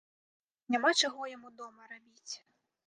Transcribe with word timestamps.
Няма 0.75 0.93
чаго 1.03 1.21
яму 1.35 1.49
дома 1.61 1.81
рабіць. 1.95 2.33